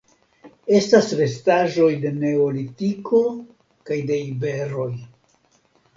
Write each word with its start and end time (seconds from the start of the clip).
Estas 0.77 1.09
restaĵoj 1.19 1.89
de 2.05 2.11
Neolitiko 2.23 3.23
kaj 3.91 4.03
de 4.13 4.19
iberoj. 4.31 4.91